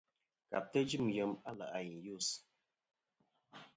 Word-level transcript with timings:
Kabtɨ 0.49 0.79
jɨm 0.89 1.05
yem 1.15 1.31
a 1.49 1.51
lè' 1.57 1.71
a 1.77 1.79
i 1.91 1.95
yus. 2.05 2.27